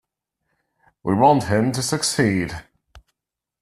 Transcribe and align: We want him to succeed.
We 1.03 1.13
want 1.13 1.43
him 1.43 1.71
to 1.73 1.83
succeed. 1.83 2.59